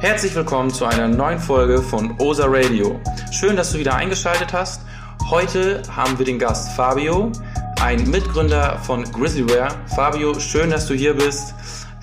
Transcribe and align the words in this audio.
Herzlich 0.00 0.32
willkommen 0.36 0.70
zu 0.70 0.84
einer 0.84 1.08
neuen 1.08 1.40
Folge 1.40 1.82
von 1.82 2.14
OSA 2.20 2.46
Radio. 2.46 3.00
Schön, 3.32 3.56
dass 3.56 3.72
du 3.72 3.78
wieder 3.78 3.96
eingeschaltet 3.96 4.52
hast. 4.52 4.80
Heute 5.28 5.82
haben 5.90 6.16
wir 6.20 6.24
den 6.24 6.38
Gast 6.38 6.70
Fabio, 6.76 7.32
ein 7.82 8.08
Mitgründer 8.08 8.78
von 8.84 9.02
Grizzlyware. 9.02 9.70
Fabio, 9.96 10.38
schön, 10.38 10.70
dass 10.70 10.86
du 10.86 10.94
hier 10.94 11.14
bist. 11.14 11.52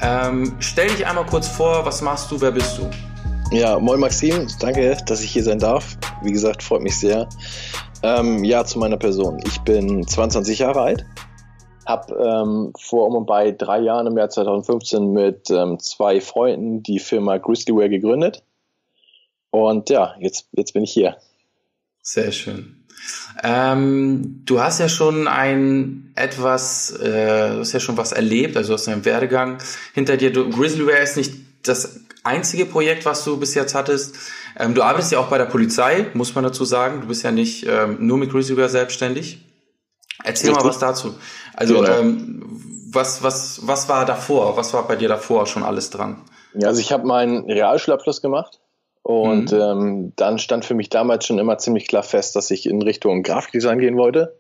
Ähm, 0.02 0.57
stell 0.59 0.89
dich 0.89 1.07
einmal 1.07 1.25
kurz 1.25 1.47
vor, 1.47 1.85
was 1.85 2.02
machst 2.02 2.29
du, 2.31 2.41
wer 2.41 2.52
bist 2.52 2.77
du? 2.77 2.89
Ja, 3.55 3.79
moin 3.79 4.02
Maxim, 4.02 4.45
danke, 4.59 4.98
dass 5.05 5.21
ich 5.21 5.31
hier 5.31 5.45
sein 5.45 5.59
darf. 5.59 5.98
Wie 6.21 6.34
gesagt, 6.34 6.63
freut 6.63 6.81
mich 6.81 6.99
sehr. 6.99 7.30
Ähm, 8.03 8.43
ja, 8.43 8.66
zu 8.66 8.77
meiner 8.77 8.98
Person. 8.98 9.39
Ich 9.45 9.62
bin 9.62 10.05
22 10.05 10.59
Jahre 10.59 10.81
alt, 10.81 11.05
habe 11.86 12.13
ähm, 12.15 12.73
vor 12.79 13.07
um 13.07 13.15
und 13.15 13.25
bei 13.25 13.52
drei 13.52 13.79
Jahren 13.79 14.07
im 14.07 14.17
Jahr 14.17 14.29
2015 14.29 15.12
mit 15.12 15.49
ähm, 15.49 15.80
zwei 15.80 16.21
Freunden 16.21 16.84
die 16.84 16.99
Firma 16.99 17.38
Grizzlyware 17.38 17.89
gegründet. 17.89 18.44
Und 19.52 19.89
ja, 19.89 20.16
jetzt, 20.20 20.49
jetzt 20.52 20.73
bin 20.73 20.84
ich 20.84 20.91
hier. 20.91 21.17
Sehr 22.02 22.31
schön. 22.31 22.85
Ähm, 23.44 24.41
du 24.45 24.61
hast 24.61 24.80
ja 24.80 24.89
schon 24.89 25.27
ein 25.27 26.11
etwas, 26.16 26.91
äh, 26.91 27.53
du 27.53 27.59
hast 27.59 27.73
ja 27.73 27.80
schon 27.80 27.97
was 27.97 28.11
erlebt, 28.11 28.58
also 28.58 28.73
aus 28.73 28.86
deinem 28.86 29.05
Werdegang 29.05 29.59
hinter 29.94 30.17
dir. 30.17 30.31
Du, 30.31 30.49
Grizzlyware 30.49 31.02
ist 31.02 31.17
nicht 31.17 31.33
das 31.63 32.02
einzige 32.23 32.66
Projekt, 32.66 33.05
was 33.05 33.23
du 33.23 33.38
bis 33.38 33.53
jetzt 33.53 33.75
hattest. 33.75 34.16
Ähm, 34.58 34.73
du 34.73 34.83
arbeitest 34.83 35.11
ja 35.11 35.20
auch 35.20 35.30
bei 35.30 35.38
der 35.38 35.45
Polizei, 35.45 36.08
muss 36.13 36.33
man 36.36 36.44
dazu 36.44 36.66
sagen. 36.66 37.02
Du 37.02 37.08
bist 37.08 37.23
ja 37.23 37.31
nicht 37.31 37.66
ähm, 37.67 37.97
nur 37.99 38.17
mit 38.17 38.31
Grizzlyware 38.31 38.70
selbstständig. 38.70 39.39
Erzähl 40.23 40.51
mal 40.51 40.63
was 40.63 40.79
dazu. 40.79 41.15
Also 41.53 41.81
genau. 41.81 41.99
ähm, 41.99 42.43
was, 42.91 43.21
was, 43.23 43.67
was 43.67 43.89
war 43.89 44.05
davor? 44.05 44.57
Was 44.57 44.73
war 44.73 44.88
bei 44.88 44.95
dir 44.95 45.09
davor 45.09 45.45
schon 45.45 45.63
alles 45.63 45.89
dran? 45.89 46.21
Ja, 46.53 46.69
also 46.69 46.79
ich 46.79 46.91
habe 46.91 47.05
meinen 47.05 47.49
Realschulabschluss 47.49 48.22
gemacht 48.22 48.59
und 49.03 49.52
mhm. 49.52 49.59
ähm, 49.59 50.13
dann 50.16 50.39
stand 50.39 50.66
für 50.66 50.73
mich 50.73 50.89
damals 50.89 51.25
schon 51.25 51.38
immer 51.38 51.57
ziemlich 51.57 51.88
klar 51.88 52.03
fest, 52.03 52.35
dass 52.35 52.49
ich 52.52 52.66
in 52.66 52.81
Richtung 52.81 53.23
Grafikdesign 53.23 53.80
gehen 53.80 53.97
wollte. 53.97 54.39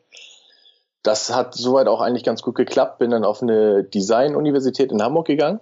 Das 1.03 1.33
hat 1.35 1.53
soweit 1.53 1.87
auch 1.87 2.01
eigentlich 2.01 2.23
ganz 2.23 2.41
gut 2.41 2.55
geklappt. 2.55 2.97
Bin 2.97 3.11
dann 3.11 3.25
auf 3.25 3.43
eine 3.43 3.83
Design-Universität 3.83 4.91
in 4.91 5.03
Hamburg 5.03 5.27
gegangen. 5.27 5.59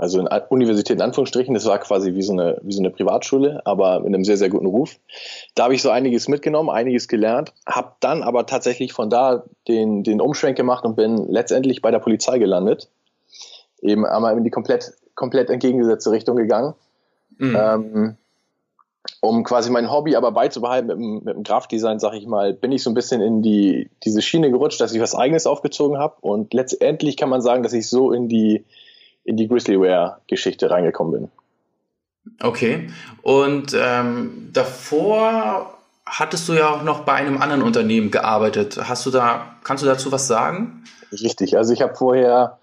Also 0.00 0.18
in 0.18 0.28
Universität 0.48 0.96
in 0.96 1.02
Anführungsstrichen, 1.02 1.52
das 1.52 1.66
war 1.66 1.78
quasi 1.78 2.14
wie 2.14 2.22
so 2.22 2.32
eine, 2.32 2.58
wie 2.62 2.72
so 2.72 2.80
eine 2.80 2.88
Privatschule, 2.88 3.60
aber 3.66 4.00
mit 4.00 4.06
einem 4.06 4.24
sehr, 4.24 4.38
sehr 4.38 4.48
guten 4.48 4.64
Ruf. 4.64 4.96
Da 5.54 5.64
habe 5.64 5.74
ich 5.74 5.82
so 5.82 5.90
einiges 5.90 6.26
mitgenommen, 6.26 6.70
einiges 6.70 7.06
gelernt, 7.06 7.52
habe 7.66 7.92
dann 8.00 8.22
aber 8.22 8.46
tatsächlich 8.46 8.94
von 8.94 9.10
da 9.10 9.44
den, 9.68 10.02
den 10.02 10.22
Umschwenk 10.22 10.56
gemacht 10.56 10.86
und 10.86 10.96
bin 10.96 11.26
letztendlich 11.28 11.82
bei 11.82 11.90
der 11.90 11.98
Polizei 11.98 12.38
gelandet. 12.38 12.88
Eben 13.82 14.06
einmal 14.06 14.38
in 14.38 14.42
die 14.44 14.50
komplett, 14.50 14.94
komplett 15.14 15.50
entgegengesetzte 15.50 16.10
Richtung 16.12 16.36
gegangen. 16.36 16.72
Mhm. 17.36 17.56
Ähm, 17.60 18.16
um 19.20 19.44
quasi 19.44 19.70
mein 19.70 19.90
Hobby 19.90 20.16
aber 20.16 20.32
beizubehalten 20.32 20.86
mit 20.86 20.96
dem, 20.96 21.14
mit 21.24 21.34
dem 21.36 21.42
Grafikdesign, 21.42 21.98
sag 21.98 22.14
ich 22.14 22.26
mal, 22.26 22.54
bin 22.54 22.72
ich 22.72 22.82
so 22.82 22.88
ein 22.88 22.94
bisschen 22.94 23.20
in 23.20 23.42
die, 23.42 23.90
diese 24.02 24.22
Schiene 24.22 24.50
gerutscht, 24.50 24.80
dass 24.80 24.94
ich 24.94 25.00
was 25.02 25.14
eigenes 25.14 25.46
aufgezogen 25.46 25.98
habe. 25.98 26.14
Und 26.22 26.54
letztendlich 26.54 27.18
kann 27.18 27.28
man 27.28 27.42
sagen, 27.42 27.62
dass 27.62 27.74
ich 27.74 27.86
so 27.86 28.12
in 28.12 28.28
die, 28.28 28.64
in 29.24 29.36
die 29.36 29.48
Grizzlyware-Geschichte 29.48 30.70
reingekommen 30.70 31.12
bin. 31.12 31.30
Okay. 32.42 32.90
Und 33.22 33.76
ähm, 33.78 34.50
davor 34.52 35.78
hattest 36.06 36.48
du 36.48 36.54
ja 36.54 36.70
auch 36.70 36.82
noch 36.82 37.00
bei 37.00 37.14
einem 37.14 37.40
anderen 37.40 37.62
Unternehmen 37.62 38.10
gearbeitet. 38.10 38.78
Hast 38.88 39.06
du 39.06 39.10
da, 39.10 39.56
kannst 39.64 39.82
du 39.82 39.86
dazu 39.86 40.10
was 40.12 40.26
sagen? 40.26 40.84
Richtig. 41.12 41.56
Also 41.56 41.72
ich 41.72 41.82
habe 41.82 41.94
vorher 41.94 42.58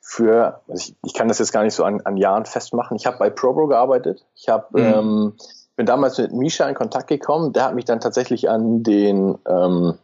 für, 0.00 0.60
also 0.68 0.90
ich, 0.90 0.96
ich, 1.04 1.14
kann 1.14 1.28
das 1.28 1.38
jetzt 1.38 1.52
gar 1.52 1.62
nicht 1.62 1.74
so 1.74 1.84
an, 1.84 2.00
an 2.02 2.16
Jahren 2.16 2.46
festmachen. 2.46 2.96
Ich 2.96 3.06
habe 3.06 3.18
bei 3.18 3.30
ProBro 3.30 3.66
gearbeitet. 3.66 4.24
Ich 4.34 4.48
habe 4.48 4.80
mhm. 4.80 4.94
ähm, 4.94 5.32
bin 5.76 5.86
damals 5.86 6.18
mit 6.18 6.32
Misha 6.32 6.68
in 6.68 6.74
Kontakt 6.74 7.06
gekommen. 7.06 7.52
Der 7.52 7.64
hat 7.64 7.74
mich 7.74 7.84
dann 7.84 8.00
tatsächlich 8.00 8.50
an 8.50 8.82
den, 8.82 9.38
ähm, 9.48 9.94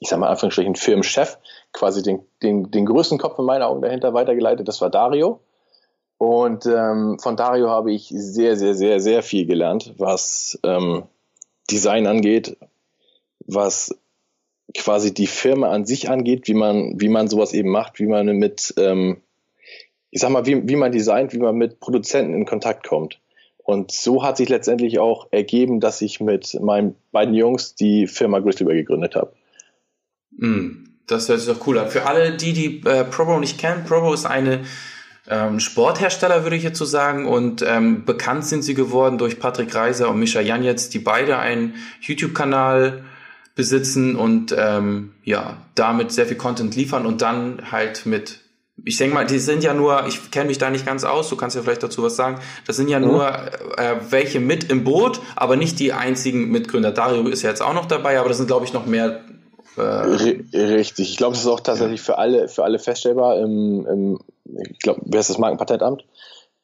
ich 0.00 0.08
sag 0.08 0.18
mal 0.18 0.28
Anführungsstrichen, 0.28 0.76
Firmenchef, 0.76 1.38
quasi 1.72 2.02
den, 2.02 2.20
den, 2.42 2.70
den 2.70 2.86
größten 2.86 3.18
Kopf 3.18 3.38
in 3.38 3.44
meinen 3.44 3.62
Augen 3.62 3.82
dahinter 3.82 4.14
weitergeleitet. 4.14 4.68
Das 4.68 4.80
war 4.80 4.90
Dario. 4.90 5.40
Und 6.18 6.66
ähm, 6.66 7.18
von 7.20 7.36
Dario 7.36 7.68
habe 7.68 7.92
ich 7.92 8.08
sehr, 8.08 8.56
sehr, 8.56 8.74
sehr, 8.74 9.00
sehr 9.00 9.22
viel 9.22 9.46
gelernt, 9.46 9.94
was 9.98 10.58
ähm, 10.64 11.04
Design 11.70 12.06
angeht, 12.06 12.56
was 13.46 13.96
quasi 14.76 15.14
die 15.14 15.26
Firma 15.26 15.70
an 15.70 15.86
sich 15.86 16.10
angeht, 16.10 16.48
wie 16.48 16.54
man, 16.54 17.00
wie 17.00 17.08
man 17.08 17.28
sowas 17.28 17.52
eben 17.52 17.70
macht, 17.70 18.00
wie 18.00 18.06
man 18.06 18.26
mit, 18.26 18.74
ähm, 18.78 19.22
ich 20.10 20.20
sag 20.20 20.30
mal, 20.30 20.46
wie, 20.46 20.68
wie 20.68 20.76
man 20.76 20.92
designt, 20.92 21.32
wie 21.32 21.38
man 21.38 21.56
mit 21.56 21.80
Produzenten 21.80 22.34
in 22.34 22.46
Kontakt 22.46 22.86
kommt. 22.86 23.20
Und 23.58 23.92
so 23.92 24.22
hat 24.24 24.38
sich 24.38 24.48
letztendlich 24.48 24.98
auch 24.98 25.28
ergeben, 25.30 25.78
dass 25.78 26.00
ich 26.00 26.20
mit 26.20 26.58
meinen 26.60 26.96
beiden 27.12 27.34
Jungs 27.34 27.74
die 27.74 28.06
Firma 28.06 28.40
Grizzlybear 28.40 28.74
gegründet 28.74 29.14
habe. 29.14 29.32
Mm, 30.38 30.84
das 31.06 31.28
hört 31.28 31.40
sich 31.40 31.48
doch 31.52 31.66
cool 31.66 31.78
an. 31.78 31.90
Für 31.90 32.06
alle, 32.06 32.36
die 32.36 32.52
die 32.52 32.82
äh, 32.86 33.04
Probo 33.04 33.38
nicht 33.38 33.58
kennen, 33.58 33.84
Probo 33.84 34.14
ist 34.14 34.24
eine 34.24 34.60
ähm, 35.28 35.60
Sporthersteller, 35.60 36.42
würde 36.42 36.56
ich 36.56 36.62
jetzt 36.62 36.78
so 36.78 36.84
sagen. 36.84 37.26
Und 37.26 37.62
ähm, 37.66 38.04
bekannt 38.04 38.46
sind 38.46 38.62
sie 38.62 38.74
geworden 38.74 39.18
durch 39.18 39.38
Patrick 39.38 39.74
Reiser 39.74 40.08
und 40.08 40.18
Mischa 40.18 40.40
Janetz, 40.40 40.88
die 40.88 40.98
beide 40.98 41.38
einen 41.38 41.74
YouTube-Kanal 42.00 43.04
besitzen 43.54 44.16
und 44.16 44.54
ähm, 44.56 45.12
ja, 45.24 45.58
damit 45.74 46.12
sehr 46.12 46.26
viel 46.26 46.36
Content 46.36 46.76
liefern 46.76 47.06
und 47.06 47.22
dann 47.22 47.72
halt 47.72 48.06
mit 48.06 48.40
ich 48.84 48.96
denke 48.96 49.14
mal, 49.14 49.26
die 49.26 49.38
sind 49.38 49.64
ja 49.64 49.74
nur, 49.74 50.06
ich 50.06 50.30
kenne 50.30 50.46
mich 50.46 50.58
da 50.58 50.70
nicht 50.70 50.86
ganz 50.86 51.04
aus, 51.04 51.28
du 51.28 51.36
kannst 51.36 51.56
ja 51.56 51.62
vielleicht 51.62 51.82
dazu 51.82 52.02
was 52.02 52.16
sagen, 52.16 52.38
das 52.66 52.76
sind 52.76 52.88
ja 52.88 53.00
mhm. 53.00 53.06
nur 53.06 53.28
äh, 53.76 53.96
welche 54.10 54.40
mit 54.40 54.70
im 54.70 54.84
Boot, 54.84 55.20
aber 55.36 55.56
nicht 55.56 55.80
die 55.80 55.92
einzigen 55.92 56.50
Mitgründer. 56.50 56.92
Dario 56.92 57.26
ist 57.28 57.42
ja 57.42 57.50
jetzt 57.50 57.60
auch 57.60 57.74
noch 57.74 57.86
dabei, 57.86 58.18
aber 58.18 58.28
das 58.28 58.38
sind, 58.38 58.46
glaube 58.46 58.64
ich, 58.64 58.72
noch 58.72 58.86
mehr. 58.86 59.24
Äh, 59.78 60.52
Richtig, 60.52 61.10
ich 61.10 61.16
glaube, 61.16 61.34
das 61.34 61.42
ist 61.42 61.48
auch 61.48 61.60
tatsächlich 61.60 62.00
ja. 62.00 62.04
für 62.04 62.18
alle, 62.18 62.48
für 62.48 62.64
alle 62.64 62.78
feststellbar 62.78 63.38
im, 63.38 63.86
im 63.86 64.18
ich 64.70 64.78
glaube, 64.80 65.02
wer 65.04 65.20
ist 65.20 65.30
das 65.30 65.38
Markenpatentamt? 65.38 66.04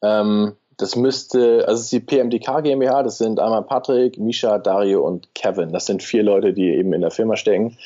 Ähm, 0.01 0.53
das 0.77 0.95
müsste, 0.95 1.65
also 1.67 1.79
es 1.79 1.83
ist 1.83 1.91
die 1.93 1.99
PMDK 1.99 2.61
GmbH, 2.61 3.03
das 3.03 3.17
sind 3.17 3.39
einmal 3.39 3.63
Patrick, 3.63 4.17
Misha, 4.17 4.57
Dario 4.57 5.05
und 5.05 5.33
Kevin. 5.33 5.71
Das 5.71 5.85
sind 5.85 6.03
vier 6.03 6.23
Leute, 6.23 6.53
die 6.53 6.69
eben 6.69 6.93
in 6.93 7.01
der 7.01 7.11
Firma 7.11 7.37
stecken. 7.37 7.77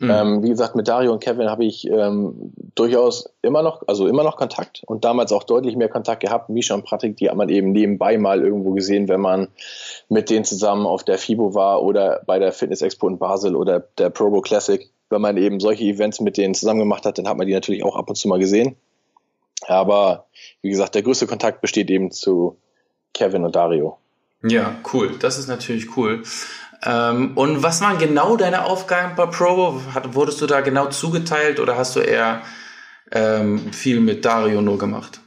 Mhm. 0.00 0.10
Ähm, 0.10 0.42
wie 0.44 0.48
gesagt, 0.50 0.76
mit 0.76 0.86
Dario 0.86 1.12
und 1.12 1.20
Kevin 1.20 1.50
habe 1.50 1.64
ich 1.64 1.88
ähm, 1.90 2.52
durchaus 2.76 3.32
immer 3.42 3.62
noch, 3.62 3.82
also 3.88 4.06
immer 4.06 4.22
noch 4.22 4.36
Kontakt 4.36 4.82
und 4.86 5.04
damals 5.04 5.32
auch 5.32 5.42
deutlich 5.42 5.74
mehr 5.74 5.88
Kontakt 5.88 6.20
gehabt. 6.20 6.50
Misha 6.50 6.74
und 6.74 6.84
Patrick, 6.84 7.16
die 7.16 7.28
hat 7.28 7.36
man 7.36 7.48
eben 7.48 7.72
nebenbei 7.72 8.16
mal 8.16 8.40
irgendwo 8.40 8.70
gesehen, 8.72 9.08
wenn 9.08 9.20
man 9.20 9.48
mit 10.08 10.30
denen 10.30 10.44
zusammen 10.44 10.86
auf 10.86 11.02
der 11.02 11.18
FIBO 11.18 11.54
war 11.54 11.82
oder 11.82 12.22
bei 12.26 12.38
der 12.38 12.52
Fitness 12.52 12.82
Expo 12.82 13.08
in 13.08 13.18
Basel 13.18 13.56
oder 13.56 13.80
der 13.80 14.10
Probo 14.10 14.40
Classic. 14.40 14.88
Wenn 15.10 15.20
man 15.20 15.36
eben 15.36 15.58
solche 15.58 15.84
Events 15.84 16.20
mit 16.20 16.36
denen 16.36 16.54
zusammen 16.54 16.80
gemacht 16.80 17.04
hat, 17.04 17.18
dann 17.18 17.26
hat 17.26 17.36
man 17.36 17.46
die 17.46 17.54
natürlich 17.54 17.82
auch 17.82 17.96
ab 17.96 18.08
und 18.08 18.14
zu 18.14 18.28
mal 18.28 18.38
gesehen. 18.38 18.76
Aber 19.66 20.26
wie 20.62 20.70
gesagt, 20.70 20.94
der 20.94 21.02
größte 21.02 21.26
Kontakt 21.26 21.60
besteht 21.60 21.90
eben 21.90 22.12
zu 22.12 22.56
Kevin 23.14 23.44
und 23.44 23.56
Dario. 23.56 23.98
Ja, 24.42 24.76
cool. 24.92 25.16
Das 25.18 25.38
ist 25.38 25.48
natürlich 25.48 25.96
cool. 25.96 26.22
Ähm, 26.84 27.36
und 27.36 27.62
was 27.62 27.80
waren 27.80 27.98
genau 27.98 28.36
deine 28.36 28.64
Aufgaben 28.64 29.16
bei 29.16 29.26
Provo? 29.26 29.80
Hat, 29.94 30.14
wurdest 30.14 30.40
du 30.40 30.46
da 30.46 30.60
genau 30.60 30.86
zugeteilt 30.86 31.58
oder 31.58 31.76
hast 31.76 31.96
du 31.96 32.00
eher 32.00 32.42
ähm, 33.10 33.72
viel 33.72 34.00
mit 34.00 34.24
Dario 34.24 34.60
nur 34.60 34.78
gemacht? 34.78 35.20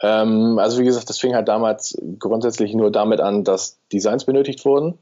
Ähm, 0.00 0.58
also 0.58 0.78
wie 0.78 0.84
gesagt, 0.84 1.08
das 1.10 1.18
fing 1.18 1.34
halt 1.34 1.48
damals 1.48 1.98
grundsätzlich 2.18 2.74
nur 2.74 2.92
damit 2.92 3.20
an, 3.20 3.42
dass 3.42 3.78
Designs 3.92 4.24
benötigt 4.24 4.64
wurden. 4.64 4.98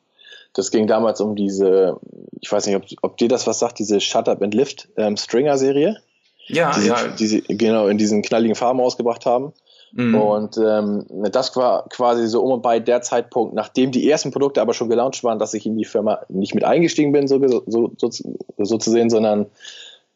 Das 0.54 0.70
ging 0.70 0.86
damals 0.86 1.20
um 1.20 1.36
diese, 1.36 2.00
ich 2.41 2.50
weiß 2.50 2.66
nicht, 2.66 2.76
ob, 2.76 2.84
ob 3.03 3.18
dir 3.18 3.28
das 3.28 3.47
was 3.47 3.58
sagt, 3.58 3.78
diese 3.78 4.00
Shut 4.00 4.28
Up 4.28 4.42
and 4.42 4.54
Lift 4.54 4.88
ähm, 4.97 5.18
Stringer-Serie. 5.18 6.00
Ja, 6.47 6.72
die 6.78 6.86
ja. 6.86 7.08
Die 7.08 7.26
sie 7.26 7.42
genau 7.42 7.88
in 7.88 7.98
diesen 7.98 8.22
knalligen 8.22 8.54
Farben 8.54 8.80
ausgebracht 8.80 9.27
haben. 9.27 9.53
Mhm. 9.97 10.15
Und 10.15 10.59
ähm, 10.59 11.07
das 11.33 11.57
war 11.57 11.89
quasi 11.89 12.27
so 12.27 12.43
um 12.43 12.53
und 12.53 12.63
bei 12.63 12.81
der 12.81 13.01
Zeitpunkt, 13.01 13.54
nachdem 13.54 13.93
die 13.93 14.09
ersten 14.09 14.31
Produkte 14.31 14.60
aber 14.60 14.75
schon 14.75 14.91
gelauncht 14.91 15.25
waren, 15.25 15.39
dass 15.39 15.54
ich 15.54 15.65
in 15.65 15.77
die 15.77 15.87
Firma 15.87 16.21
nicht 16.28 16.54
mit 16.54 16.65
eingestiegen 16.65 17.13
bin, 17.13 17.27
so, 17.27 17.41
so, 17.66 17.93
so, 17.97 18.10
so 18.59 18.78
zu 18.78 18.91
sehen, 18.91 19.09
sondern 19.09 19.47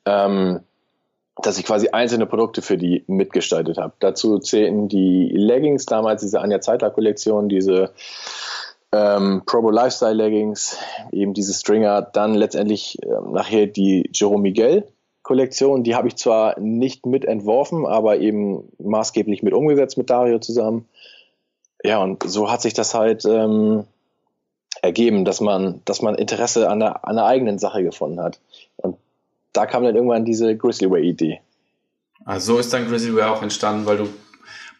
ähm, 0.04 0.60
dass 1.36 1.58
ich 1.58 1.64
quasi 1.64 1.88
einzelne 1.88 2.26
Produkte 2.26 2.60
für 2.60 2.76
die 2.76 3.04
mitgestaltet 3.06 3.78
habe. 3.78 3.94
Dazu 4.00 4.38
zählten 4.38 4.88
die 4.88 5.30
Leggings, 5.34 5.86
damals 5.86 6.20
diese 6.20 6.42
Anja 6.42 6.60
Zeitler 6.60 6.90
Kollektion, 6.90 7.48
diese 7.48 7.92
ähm, 8.92 9.44
Probo 9.46 9.70
Lifestyle 9.70 10.12
Leggings, 10.12 10.76
eben 11.10 11.32
diese 11.32 11.54
Stringer, 11.54 12.02
dann 12.02 12.34
letztendlich 12.34 12.98
ähm, 13.02 13.32
nachher 13.32 13.66
die 13.66 14.10
Jerome 14.12 14.42
Miguel 14.42 14.84
Kollektion, 15.30 15.84
die 15.84 15.94
habe 15.94 16.08
ich 16.08 16.16
zwar 16.16 16.58
nicht 16.58 17.06
mit 17.06 17.24
entworfen, 17.24 17.86
aber 17.86 18.18
eben 18.18 18.64
maßgeblich 18.80 19.44
mit 19.44 19.52
umgesetzt 19.52 19.96
mit 19.96 20.10
Dario 20.10 20.40
zusammen. 20.40 20.88
Ja, 21.84 22.02
und 22.02 22.24
so 22.24 22.50
hat 22.50 22.62
sich 22.62 22.74
das 22.74 22.94
halt 22.94 23.24
ähm, 23.26 23.84
ergeben, 24.82 25.24
dass 25.24 25.40
man, 25.40 25.82
dass 25.84 26.02
man 26.02 26.16
Interesse 26.16 26.68
an 26.68 26.80
der, 26.80 27.06
an 27.06 27.14
der 27.14 27.26
eigenen 27.26 27.60
Sache 27.60 27.84
gefunden 27.84 28.20
hat. 28.20 28.40
Und 28.74 28.96
da 29.52 29.66
kam 29.66 29.84
dann 29.84 29.94
irgendwann 29.94 30.24
diese 30.24 30.56
Grizzlyware-Idee. 30.56 31.38
Also 32.24 32.54
so 32.54 32.58
ist 32.58 32.72
dann 32.72 32.88
Grizzlyware 32.88 33.30
auch 33.30 33.42
entstanden, 33.42 33.86
weil 33.86 33.98
du 33.98 34.08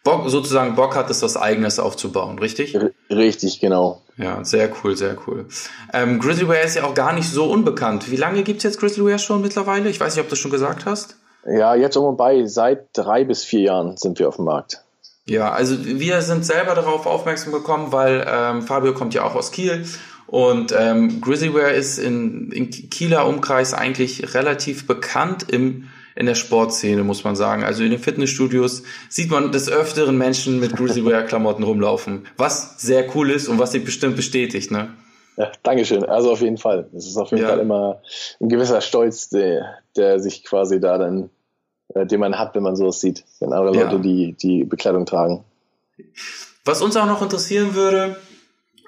Bock, 0.03 0.27
sozusagen 0.29 0.75
Bock 0.75 0.95
hattest, 0.95 1.21
was 1.21 1.37
Eigenes 1.37 1.79
aufzubauen, 1.79 2.39
richtig? 2.39 2.77
Richtig, 3.09 3.59
genau. 3.59 4.01
Ja, 4.17 4.43
sehr 4.43 4.71
cool, 4.83 4.97
sehr 4.97 5.15
cool. 5.27 5.45
Ähm, 5.93 6.19
Grizzlyware 6.19 6.61
ist 6.61 6.75
ja 6.75 6.83
auch 6.85 6.95
gar 6.95 7.13
nicht 7.13 7.29
so 7.29 7.45
unbekannt. 7.45 8.09
Wie 8.09 8.15
lange 8.15 8.43
gibt's 8.43 8.63
jetzt 8.63 8.79
Grizzlyware 8.79 9.19
schon 9.19 9.41
mittlerweile? 9.41 9.89
Ich 9.89 9.99
weiß 9.99 10.15
nicht, 10.15 10.21
ob 10.23 10.27
du 10.27 10.31
das 10.31 10.39
schon 10.39 10.51
gesagt 10.51 10.85
hast. 10.85 11.17
Ja, 11.45 11.75
jetzt 11.75 11.97
um 11.97 12.05
und 12.05 12.17
bei, 12.17 12.45
seit 12.45 12.89
drei 12.93 13.23
bis 13.23 13.43
vier 13.43 13.61
Jahren 13.61 13.97
sind 13.97 14.19
wir 14.19 14.27
auf 14.27 14.37
dem 14.37 14.45
Markt. 14.45 14.83
Ja, 15.25 15.51
also 15.51 15.85
wir 15.85 16.21
sind 16.21 16.45
selber 16.45 16.73
darauf 16.73 17.05
aufmerksam 17.05 17.53
gekommen, 17.53 17.91
weil 17.91 18.25
ähm, 18.27 18.63
Fabio 18.63 18.93
kommt 18.93 19.13
ja 19.13 19.23
auch 19.23 19.35
aus 19.35 19.51
Kiel 19.51 19.85
und 20.27 20.73
ähm, 20.77 21.21
Grizzlyware 21.21 21.73
ist 21.73 21.99
in, 21.99 22.51
in 22.51 22.69
Kieler 22.69 23.27
Umkreis 23.27 23.73
eigentlich 23.73 24.33
relativ 24.33 24.87
bekannt 24.87 25.45
im 25.51 25.89
in 26.15 26.25
der 26.25 26.35
Sportszene, 26.35 27.03
muss 27.03 27.23
man 27.23 27.35
sagen. 27.35 27.63
Also 27.63 27.83
in 27.83 27.91
den 27.91 27.99
Fitnessstudios 27.99 28.83
sieht 29.09 29.31
man 29.31 29.51
des 29.51 29.69
Öfteren 29.69 30.17
Menschen 30.17 30.59
mit 30.59 30.75
Grizzlyware-Klamotten 30.75 31.63
rumlaufen, 31.63 32.27
was 32.37 32.81
sehr 32.81 33.15
cool 33.15 33.31
ist 33.31 33.47
und 33.47 33.59
was 33.59 33.71
sich 33.71 33.83
bestimmt 33.83 34.15
bestätigt, 34.15 34.71
ne? 34.71 34.89
Ja, 35.37 35.51
Dankeschön. 35.63 36.03
Also 36.03 36.31
auf 36.31 36.41
jeden 36.41 36.57
Fall. 36.57 36.89
Es 36.95 37.07
ist 37.07 37.17
auf 37.17 37.31
jeden 37.31 37.43
ja. 37.43 37.49
Fall 37.49 37.59
immer 37.59 38.01
ein 38.39 38.49
gewisser 38.49 38.81
Stolz, 38.81 39.29
der, 39.29 39.77
der 39.95 40.19
sich 40.19 40.43
quasi 40.43 40.79
da 40.79 40.97
dann, 40.97 41.29
äh, 41.93 42.05
den 42.05 42.19
man 42.19 42.37
hat, 42.37 42.53
wenn 42.53 42.63
man 42.63 42.75
sowas 42.75 42.99
sieht, 42.99 43.23
wenn 43.39 43.53
andere 43.53 43.73
Leute 43.73 43.95
ja. 43.95 44.01
die, 44.01 44.33
die 44.33 44.63
Bekleidung 44.65 45.05
tragen. 45.05 45.43
Was 46.65 46.81
uns 46.81 46.95
auch 46.97 47.05
noch 47.05 47.21
interessieren 47.21 47.73
würde, 47.73 48.17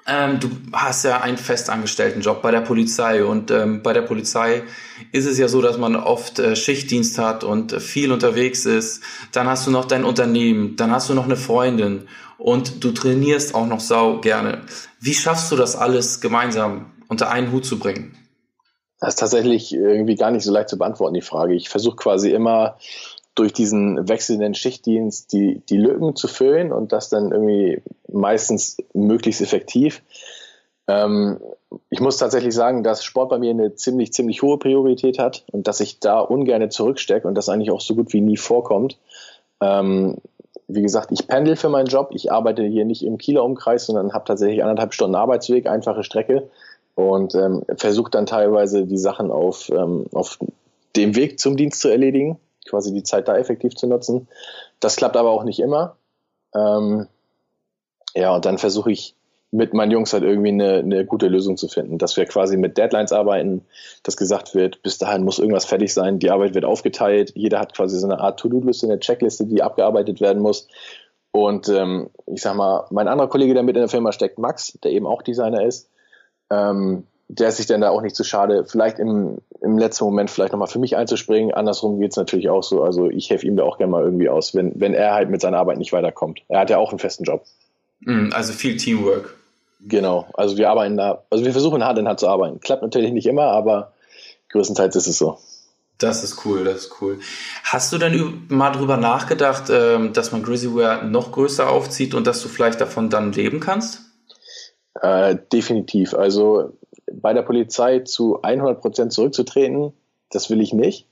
ähm, 0.06 0.38
du 0.38 0.50
hast 0.72 1.04
ja 1.04 1.20
einen 1.22 1.38
festangestellten 1.38 2.20
Job 2.20 2.42
bei 2.42 2.50
der 2.50 2.60
Polizei 2.60 3.24
und 3.24 3.50
ähm, 3.50 3.82
bei 3.82 3.92
der 3.92 4.02
Polizei 4.02 4.64
ist 5.12 5.24
es 5.24 5.38
ja 5.38 5.48
so, 5.48 5.62
dass 5.62 5.78
man 5.78 5.96
oft 5.96 6.38
äh, 6.38 6.56
Schichtdienst 6.56 7.18
hat 7.18 7.42
und 7.42 7.72
äh, 7.72 7.80
viel 7.80 8.12
unterwegs 8.12 8.66
ist. 8.66 9.02
Dann 9.32 9.46
hast 9.46 9.66
du 9.66 9.70
noch 9.70 9.86
dein 9.86 10.04
Unternehmen, 10.04 10.76
dann 10.76 10.90
hast 10.90 11.08
du 11.08 11.14
noch 11.14 11.24
eine 11.24 11.36
Freundin 11.36 12.06
und 12.36 12.84
du 12.84 12.92
trainierst 12.92 13.54
auch 13.54 13.66
noch 13.66 13.80
sau 13.80 14.20
gerne. 14.20 14.62
Wie 15.00 15.14
schaffst 15.14 15.50
du 15.50 15.56
das 15.56 15.74
alles 15.74 16.20
gemeinsam 16.20 16.92
unter 17.08 17.30
einen 17.30 17.50
Hut 17.50 17.64
zu 17.64 17.78
bringen? 17.78 18.16
Das 19.00 19.14
ist 19.14 19.20
tatsächlich 19.20 19.72
irgendwie 19.72 20.16
gar 20.16 20.30
nicht 20.30 20.44
so 20.44 20.52
leicht 20.52 20.68
zu 20.68 20.78
beantworten, 20.78 21.14
die 21.14 21.20
Frage. 21.20 21.54
Ich 21.54 21.68
versuche 21.68 21.96
quasi 21.96 22.30
immer 22.30 22.78
durch 23.34 23.52
diesen 23.52 24.08
wechselnden 24.08 24.54
Schichtdienst 24.54 25.32
die, 25.32 25.60
die 25.68 25.76
Lücken 25.76 26.14
zu 26.14 26.28
füllen 26.28 26.72
und 26.72 26.92
das 26.92 27.08
dann 27.08 27.32
irgendwie 27.32 27.82
meistens 28.10 28.76
möglichst 28.92 29.40
effektiv. 29.40 30.02
Ähm, 30.86 31.40
ich 31.90 32.00
muss 32.00 32.18
tatsächlich 32.18 32.54
sagen, 32.54 32.84
dass 32.84 33.04
Sport 33.04 33.30
bei 33.30 33.38
mir 33.38 33.50
eine 33.50 33.74
ziemlich, 33.74 34.12
ziemlich 34.12 34.42
hohe 34.42 34.58
Priorität 34.58 35.18
hat 35.18 35.44
und 35.50 35.66
dass 35.66 35.80
ich 35.80 35.98
da 35.98 36.20
ungern 36.20 36.70
zurückstecke 36.70 37.26
und 37.26 37.34
das 37.34 37.48
eigentlich 37.48 37.70
auch 37.70 37.80
so 37.80 37.94
gut 37.96 38.12
wie 38.12 38.20
nie 38.20 38.36
vorkommt. 38.36 38.98
Ähm, 39.60 40.18
wie 40.68 40.82
gesagt, 40.82 41.10
ich 41.10 41.26
pendel 41.26 41.56
für 41.56 41.68
meinen 41.68 41.86
Job. 41.86 42.10
Ich 42.12 42.30
arbeite 42.30 42.62
hier 42.62 42.84
nicht 42.84 43.04
im 43.04 43.18
Kieler 43.18 43.44
Umkreis, 43.44 43.86
sondern 43.86 44.12
habe 44.12 44.24
tatsächlich 44.24 44.62
anderthalb 44.62 44.94
Stunden 44.94 45.16
Arbeitsweg, 45.16 45.66
einfache 45.66 46.04
Strecke 46.04 46.48
und 46.94 47.34
ähm, 47.34 47.64
versuche 47.76 48.10
dann 48.10 48.26
teilweise 48.26 48.86
die 48.86 48.98
Sachen 48.98 49.30
auf, 49.30 49.70
ähm, 49.70 50.06
auf 50.12 50.38
dem 50.94 51.16
Weg 51.16 51.40
zum 51.40 51.56
Dienst 51.56 51.80
zu 51.80 51.88
erledigen 51.88 52.38
quasi 52.68 52.92
die 52.92 53.02
Zeit 53.02 53.28
da 53.28 53.36
effektiv 53.36 53.74
zu 53.74 53.86
nutzen. 53.86 54.28
Das 54.80 54.96
klappt 54.96 55.16
aber 55.16 55.30
auch 55.30 55.44
nicht 55.44 55.60
immer. 55.60 55.96
Ähm, 56.54 57.06
ja, 58.14 58.34
und 58.34 58.44
dann 58.44 58.58
versuche 58.58 58.92
ich 58.92 59.14
mit 59.54 59.72
meinen 59.72 59.92
Jungs 59.92 60.12
halt 60.12 60.24
irgendwie 60.24 60.48
eine, 60.48 60.78
eine 60.78 61.06
gute 61.06 61.28
Lösung 61.28 61.56
zu 61.56 61.68
finden, 61.68 61.96
dass 61.98 62.16
wir 62.16 62.26
quasi 62.26 62.56
mit 62.56 62.76
Deadlines 62.76 63.12
arbeiten, 63.12 63.64
dass 64.02 64.16
gesagt 64.16 64.54
wird, 64.56 64.82
bis 64.82 64.98
dahin 64.98 65.22
muss 65.22 65.38
irgendwas 65.38 65.64
fertig 65.64 65.94
sein, 65.94 66.18
die 66.18 66.30
Arbeit 66.30 66.54
wird 66.54 66.64
aufgeteilt, 66.64 67.32
jeder 67.36 67.60
hat 67.60 67.74
quasi 67.74 67.96
so 67.96 68.06
eine 68.06 68.18
Art 68.18 68.40
To-Do-Liste, 68.40 68.86
eine 68.86 68.98
Checkliste, 68.98 69.46
die 69.46 69.62
abgearbeitet 69.62 70.20
werden 70.20 70.42
muss. 70.42 70.66
Und 71.30 71.68
ähm, 71.68 72.10
ich 72.26 72.42
sag 72.42 72.56
mal, 72.56 72.86
mein 72.90 73.06
anderer 73.06 73.28
Kollege, 73.28 73.54
der 73.54 73.62
mit 73.62 73.76
in 73.76 73.82
der 73.82 73.88
Firma 73.88 74.10
steckt, 74.10 74.38
Max, 74.38 74.76
der 74.82 74.90
eben 74.90 75.06
auch 75.06 75.22
Designer 75.22 75.64
ist, 75.64 75.88
ähm, 76.50 77.06
der 77.28 77.48
ist 77.48 77.56
sich 77.58 77.66
dann 77.66 77.80
da 77.80 77.90
auch 77.90 78.02
nicht 78.02 78.16
zu 78.16 78.24
schade, 78.24 78.64
vielleicht 78.64 78.98
im, 78.98 79.38
im 79.64 79.78
letzten 79.78 80.04
Moment 80.04 80.30
vielleicht 80.30 80.52
nochmal 80.52 80.68
für 80.68 80.78
mich 80.78 80.96
einzuspringen. 80.96 81.54
Andersrum 81.54 81.98
geht's 81.98 82.16
natürlich 82.16 82.48
auch 82.48 82.62
so. 82.62 82.82
Also 82.82 83.08
ich 83.10 83.30
helfe 83.30 83.46
ihm 83.46 83.56
da 83.56 83.64
auch 83.64 83.78
gerne 83.78 83.90
mal 83.90 84.04
irgendwie 84.04 84.28
aus, 84.28 84.54
wenn, 84.54 84.72
wenn 84.80 84.94
er 84.94 85.14
halt 85.14 85.30
mit 85.30 85.40
seiner 85.40 85.58
Arbeit 85.58 85.78
nicht 85.78 85.92
weiterkommt. 85.92 86.42
Er 86.48 86.60
hat 86.60 86.70
ja 86.70 86.78
auch 86.78 86.90
einen 86.90 86.98
festen 86.98 87.24
Job. 87.24 87.44
Mm, 88.00 88.30
also 88.32 88.52
viel 88.52 88.76
Teamwork. 88.76 89.36
Genau. 89.80 90.26
Also 90.34 90.56
wir 90.56 90.70
arbeiten 90.70 90.96
da, 90.96 91.24
also 91.30 91.44
wir 91.44 91.52
versuchen 91.52 91.84
hart 91.84 91.98
in 91.98 92.08
hart 92.08 92.20
zu 92.20 92.28
arbeiten. 92.28 92.60
Klappt 92.60 92.82
natürlich 92.82 93.12
nicht 93.12 93.26
immer, 93.26 93.44
aber 93.44 93.92
größtenteils 94.50 94.96
ist 94.96 95.06
es 95.06 95.18
so. 95.18 95.38
Das 95.98 96.24
ist 96.24 96.44
cool, 96.44 96.64
das 96.64 96.86
ist 96.86 97.00
cool. 97.00 97.20
Hast 97.62 97.92
du 97.92 97.98
denn 97.98 98.46
mal 98.48 98.72
drüber 98.72 98.96
nachgedacht, 98.96 99.64
ähm, 99.70 100.12
dass 100.12 100.32
man 100.32 100.42
Grizzlyware 100.42 101.04
noch 101.04 101.32
größer 101.32 101.68
aufzieht 101.68 102.14
und 102.14 102.26
dass 102.26 102.42
du 102.42 102.48
vielleicht 102.48 102.80
davon 102.80 103.10
dann 103.10 103.32
leben 103.32 103.60
kannst? 103.60 104.00
Äh, 105.00 105.36
definitiv. 105.52 106.14
Also 106.14 106.72
bei 107.12 107.32
der 107.32 107.42
Polizei 107.42 108.00
zu 108.00 108.40
100 108.42 108.80
Prozent 108.80 109.12
zurückzutreten, 109.12 109.92
das 110.30 110.50
will 110.50 110.60
ich 110.60 110.72
nicht. 110.72 111.06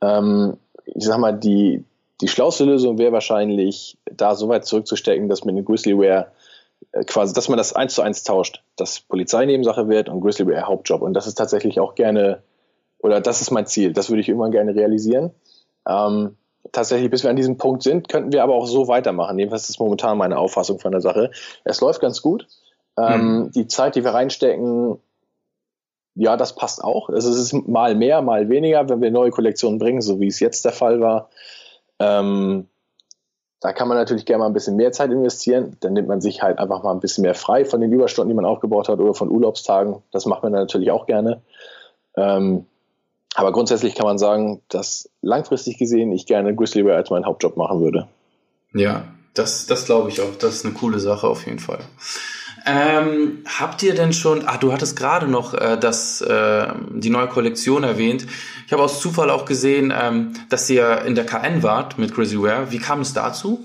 Ähm, 0.00 0.56
ich 0.84 1.04
sag 1.04 1.18
mal, 1.18 1.32
die, 1.32 1.84
die 2.20 2.28
schlauste 2.28 2.64
Lösung 2.64 2.98
wäre 2.98 3.12
wahrscheinlich, 3.12 3.98
da 4.10 4.34
so 4.34 4.48
weit 4.48 4.64
zurückzustecken, 4.64 5.28
dass 5.28 5.44
mit 5.44 5.56
dem 5.56 5.64
Grizzlyware 5.64 6.32
äh, 6.92 7.04
quasi, 7.04 7.34
dass 7.34 7.48
man 7.48 7.58
das 7.58 7.72
eins 7.72 7.94
zu 7.94 8.02
eins 8.02 8.22
tauscht, 8.22 8.62
dass 8.76 9.00
Polizei 9.00 9.46
Nebensache 9.46 9.88
wird 9.88 10.08
und 10.08 10.20
Grizzlyware 10.20 10.66
Hauptjob. 10.66 11.02
Und 11.02 11.14
das 11.14 11.26
ist 11.26 11.36
tatsächlich 11.36 11.80
auch 11.80 11.94
gerne, 11.94 12.42
oder 12.98 13.20
das 13.20 13.40
ist 13.40 13.50
mein 13.50 13.66
Ziel, 13.66 13.92
das 13.92 14.10
würde 14.10 14.20
ich 14.20 14.28
immer 14.28 14.50
gerne 14.50 14.74
realisieren. 14.74 15.32
Ähm, 15.88 16.36
tatsächlich, 16.72 17.10
bis 17.10 17.22
wir 17.22 17.30
an 17.30 17.36
diesem 17.36 17.58
Punkt 17.58 17.82
sind, 17.82 18.08
könnten 18.08 18.32
wir 18.32 18.42
aber 18.42 18.54
auch 18.54 18.66
so 18.66 18.88
weitermachen. 18.88 19.38
Jedenfalls 19.38 19.68
ist 19.68 19.80
momentan 19.80 20.18
meine 20.18 20.38
Auffassung 20.38 20.78
von 20.78 20.92
der 20.92 21.00
Sache. 21.00 21.30
Es 21.64 21.80
läuft 21.80 22.00
ganz 22.00 22.22
gut. 22.22 22.46
Ähm, 22.96 23.38
mhm. 23.38 23.52
Die 23.52 23.66
Zeit, 23.66 23.96
die 23.96 24.04
wir 24.04 24.14
reinstecken, 24.14 24.98
ja, 26.14 26.36
das 26.36 26.54
passt 26.54 26.82
auch. 26.82 27.08
Also 27.08 27.30
es 27.30 27.38
ist 27.38 27.52
mal 27.66 27.94
mehr, 27.94 28.22
mal 28.22 28.48
weniger, 28.48 28.88
wenn 28.88 29.02
wir 29.02 29.10
neue 29.10 29.30
Kollektionen 29.30 29.78
bringen, 29.78 30.00
so 30.00 30.20
wie 30.20 30.28
es 30.28 30.38
jetzt 30.38 30.64
der 30.64 30.72
Fall 30.72 31.00
war. 31.00 31.28
Ähm, 31.98 32.68
da 33.60 33.72
kann 33.72 33.88
man 33.88 33.96
natürlich 33.96 34.26
gerne 34.26 34.40
mal 34.40 34.46
ein 34.46 34.52
bisschen 34.52 34.76
mehr 34.76 34.92
Zeit 34.92 35.10
investieren. 35.10 35.76
Dann 35.80 35.94
nimmt 35.94 36.06
man 36.06 36.20
sich 36.20 36.42
halt 36.42 36.58
einfach 36.58 36.82
mal 36.82 36.92
ein 36.92 37.00
bisschen 37.00 37.22
mehr 37.22 37.34
frei 37.34 37.64
von 37.64 37.80
den 37.80 37.92
Überstunden, 37.92 38.28
die 38.28 38.34
man 38.34 38.44
aufgebaut 38.44 38.88
hat 38.88 39.00
oder 39.00 39.14
von 39.14 39.30
Urlaubstagen. 39.30 40.02
Das 40.12 40.26
macht 40.26 40.42
man 40.42 40.52
dann 40.52 40.62
natürlich 40.62 40.90
auch 40.90 41.06
gerne. 41.06 41.40
Ähm, 42.16 42.66
aber 43.34 43.52
grundsätzlich 43.52 43.94
kann 43.94 44.06
man 44.06 44.18
sagen, 44.18 44.60
dass 44.68 45.10
langfristig 45.20 45.78
gesehen 45.78 46.12
ich 46.12 46.26
gerne 46.26 46.54
Grizzly 46.54 46.88
als 46.90 47.10
meinen 47.10 47.26
Hauptjob 47.26 47.56
machen 47.56 47.80
würde. 47.80 48.06
Ja, 48.72 49.04
das, 49.34 49.66
das 49.66 49.86
glaube 49.86 50.10
ich 50.10 50.20
auch. 50.20 50.36
Das 50.38 50.56
ist 50.56 50.64
eine 50.64 50.74
coole 50.74 51.00
Sache 51.00 51.26
auf 51.26 51.44
jeden 51.46 51.58
Fall. 51.58 51.80
Ähm, 52.66 53.44
habt 53.46 53.82
ihr 53.82 53.94
denn 53.94 54.14
schon, 54.14 54.46
ah, 54.46 54.56
du 54.56 54.72
hattest 54.72 54.96
gerade 54.96 55.28
noch 55.28 55.52
äh, 55.52 55.76
das, 55.78 56.22
äh, 56.22 56.66
die 56.90 57.10
neue 57.10 57.28
Kollektion 57.28 57.84
erwähnt. 57.84 58.26
Ich 58.66 58.72
habe 58.72 58.82
aus 58.82 59.00
Zufall 59.00 59.30
auch 59.30 59.44
gesehen, 59.44 59.92
ähm, 59.94 60.32
dass 60.48 60.70
ihr 60.70 61.02
in 61.02 61.14
der 61.14 61.26
KN 61.26 61.62
wart 61.62 61.98
mit 61.98 62.14
Grizzlyware. 62.14 62.70
Wie 62.70 62.78
kam 62.78 63.00
es 63.00 63.12
dazu? 63.12 63.60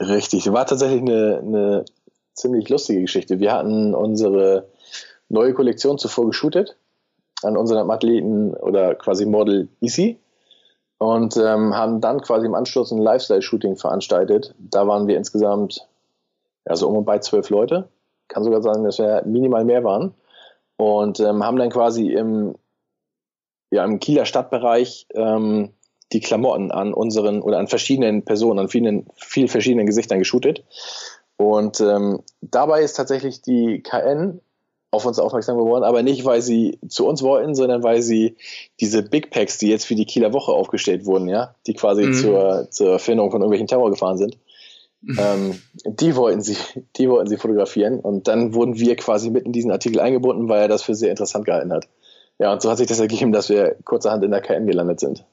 Richtig, 0.00 0.52
war 0.52 0.66
tatsächlich 0.66 1.02
eine, 1.02 1.38
eine 1.38 1.84
ziemlich 2.34 2.68
lustige 2.68 3.02
Geschichte. 3.02 3.38
Wir 3.38 3.52
hatten 3.52 3.94
unsere 3.94 4.68
neue 5.28 5.54
Kollektion 5.54 5.98
zuvor 5.98 6.26
geshootet 6.26 6.76
an 7.44 7.56
unseren 7.56 7.90
Athleten 7.90 8.54
oder 8.54 8.96
quasi 8.96 9.24
Model 9.24 9.68
Easy 9.80 10.18
und 10.98 11.36
ähm, 11.36 11.76
haben 11.76 12.00
dann 12.00 12.20
quasi 12.20 12.46
im 12.46 12.54
Anschluss 12.54 12.90
ein 12.90 12.98
Lifestyle-Shooting 12.98 13.76
veranstaltet. 13.76 14.54
Da 14.58 14.86
waren 14.88 15.06
wir 15.06 15.16
insgesamt 15.16 15.86
ja, 16.66 16.74
so 16.74 16.88
um 16.88 16.96
und 16.96 17.04
bei 17.04 17.18
zwölf 17.18 17.50
Leute 17.50 17.88
kann 18.32 18.44
sogar 18.44 18.62
sagen, 18.62 18.84
dass 18.84 18.98
wir 18.98 19.22
minimal 19.26 19.64
mehr 19.64 19.84
waren. 19.84 20.14
Und 20.76 21.20
ähm, 21.20 21.44
haben 21.44 21.58
dann 21.58 21.70
quasi 21.70 22.12
im, 22.12 22.54
ja, 23.70 23.84
im 23.84 24.00
Kieler 24.00 24.24
Stadtbereich 24.24 25.06
ähm, 25.14 25.70
die 26.12 26.20
Klamotten 26.20 26.70
an 26.70 26.92
unseren 26.92 27.40
oder 27.40 27.58
an 27.58 27.68
verschiedenen 27.68 28.24
Personen, 28.24 28.58
an 28.58 28.68
vielen, 28.68 29.06
vielen 29.14 29.48
verschiedenen 29.48 29.86
Gesichtern 29.86 30.18
geshootet. 30.18 30.64
Und 31.36 31.80
ähm, 31.80 32.20
dabei 32.40 32.82
ist 32.82 32.94
tatsächlich 32.94 33.42
die 33.42 33.82
KN 33.82 34.40
auf 34.90 35.06
uns 35.06 35.18
aufmerksam 35.18 35.56
geworden, 35.56 35.84
aber 35.84 36.02
nicht, 36.02 36.26
weil 36.26 36.42
sie 36.42 36.78
zu 36.86 37.06
uns 37.06 37.22
wollten, 37.22 37.54
sondern 37.54 37.82
weil 37.82 38.02
sie 38.02 38.36
diese 38.78 39.02
Big 39.02 39.30
Packs, 39.30 39.56
die 39.56 39.68
jetzt 39.68 39.86
für 39.86 39.94
die 39.94 40.04
Kieler 40.04 40.34
Woche 40.34 40.52
aufgestellt 40.52 41.06
wurden, 41.06 41.28
ja, 41.28 41.54
die 41.66 41.72
quasi 41.72 42.04
mhm. 42.04 42.14
zur, 42.14 42.70
zur 42.70 42.92
Erfindung 42.92 43.30
von 43.30 43.40
irgendwelchen 43.40 43.68
Terror 43.68 43.90
gefahren 43.90 44.18
sind, 44.18 44.36
ähm, 45.18 45.58
die 45.84 46.14
wollten 46.16 46.42
sie, 46.42 46.56
die 46.96 47.08
wollten 47.08 47.28
sie 47.28 47.36
fotografieren 47.36 47.98
und 48.00 48.28
dann 48.28 48.54
wurden 48.54 48.78
wir 48.78 48.96
quasi 48.96 49.30
mit 49.30 49.44
in 49.44 49.52
diesen 49.52 49.70
Artikel 49.70 50.00
eingebunden, 50.00 50.48
weil 50.48 50.62
er 50.62 50.68
das 50.68 50.82
für 50.82 50.94
sehr 50.94 51.10
interessant 51.10 51.44
gehalten 51.44 51.72
hat. 51.72 51.88
Ja, 52.38 52.52
und 52.52 52.62
so 52.62 52.70
hat 52.70 52.78
sich 52.78 52.86
das 52.86 53.00
ergeben, 53.00 53.32
dass 53.32 53.48
wir 53.48 53.76
kurzerhand 53.84 54.24
in 54.24 54.30
der 54.30 54.40
KM 54.40 54.66
gelandet 54.66 55.00
sind. 55.00 55.24